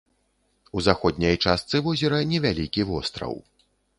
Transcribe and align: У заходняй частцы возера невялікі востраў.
У 0.79 0.81
заходняй 0.87 1.35
частцы 1.45 1.81
возера 1.87 2.23
невялікі 2.33 2.81
востраў. 2.93 3.33